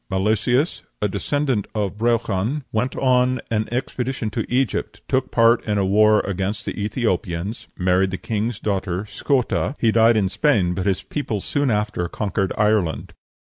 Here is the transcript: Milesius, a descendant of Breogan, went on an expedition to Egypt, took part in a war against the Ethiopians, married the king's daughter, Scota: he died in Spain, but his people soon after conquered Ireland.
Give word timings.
Milesius, 0.09 0.81
a 0.99 1.07
descendant 1.07 1.67
of 1.75 1.95
Breogan, 1.99 2.63
went 2.71 2.95
on 2.95 3.39
an 3.51 3.69
expedition 3.71 4.31
to 4.31 4.51
Egypt, 4.51 5.01
took 5.07 5.29
part 5.29 5.63
in 5.65 5.77
a 5.77 5.85
war 5.85 6.21
against 6.21 6.65
the 6.65 6.79
Ethiopians, 6.83 7.67
married 7.77 8.09
the 8.09 8.17
king's 8.17 8.59
daughter, 8.59 9.03
Scota: 9.05 9.75
he 9.77 9.91
died 9.91 10.17
in 10.17 10.27
Spain, 10.27 10.73
but 10.73 10.87
his 10.87 11.03
people 11.03 11.39
soon 11.39 11.69
after 11.69 12.09
conquered 12.09 12.51
Ireland. 12.57 13.13